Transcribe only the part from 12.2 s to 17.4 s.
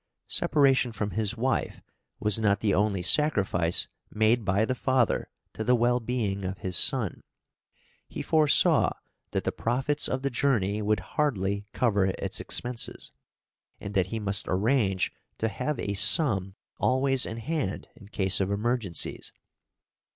expenses, and that he must arrange to have a sum always in